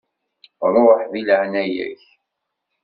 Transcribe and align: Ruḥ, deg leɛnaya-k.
Ruḥ, 0.73 0.99
deg 1.11 1.23
leɛnaya-k. 1.27 2.01